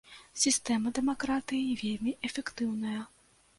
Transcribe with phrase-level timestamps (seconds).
[0.43, 3.01] Сістэма дэмакратыі вельмі эфектыўная.